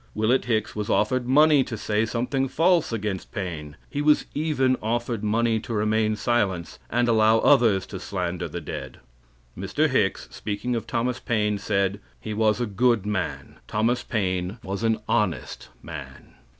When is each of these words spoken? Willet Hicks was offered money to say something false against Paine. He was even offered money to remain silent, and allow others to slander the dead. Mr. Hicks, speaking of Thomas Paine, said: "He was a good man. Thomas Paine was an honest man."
Willet 0.15 0.45
Hicks 0.45 0.75
was 0.75 0.89
offered 0.89 1.27
money 1.27 1.63
to 1.63 1.77
say 1.77 2.07
something 2.07 2.47
false 2.47 2.91
against 2.91 3.31
Paine. 3.31 3.77
He 3.87 4.01
was 4.01 4.25
even 4.33 4.75
offered 4.81 5.23
money 5.23 5.59
to 5.59 5.75
remain 5.75 6.15
silent, 6.15 6.79
and 6.89 7.07
allow 7.07 7.37
others 7.37 7.85
to 7.85 7.99
slander 7.99 8.47
the 8.49 8.61
dead. 8.61 8.97
Mr. 9.55 9.87
Hicks, 9.87 10.27
speaking 10.31 10.75
of 10.75 10.87
Thomas 10.87 11.19
Paine, 11.19 11.59
said: 11.59 11.99
"He 12.19 12.33
was 12.33 12.59
a 12.59 12.65
good 12.65 13.05
man. 13.05 13.57
Thomas 13.67 14.01
Paine 14.01 14.57
was 14.63 14.81
an 14.81 14.97
honest 15.07 15.69
man." 15.83 16.33